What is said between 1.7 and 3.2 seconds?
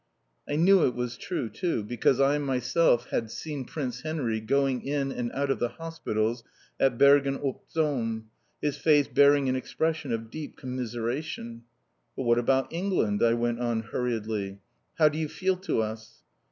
because I had myself